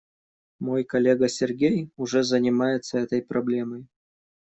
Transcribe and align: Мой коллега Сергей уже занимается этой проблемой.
Мой 0.59 0.83
коллега 0.83 1.27
Сергей 1.29 1.91
уже 1.95 2.23
занимается 2.23 2.97
этой 2.97 3.21
проблемой. 3.21 3.85